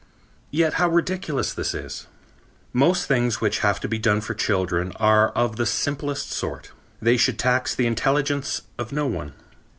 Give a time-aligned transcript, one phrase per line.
[0.49, 2.07] Yet how ridiculous this is.
[2.73, 6.71] Most things which have to be done for children are of the simplest sort.
[6.99, 9.33] They should tax the intelligence of no one.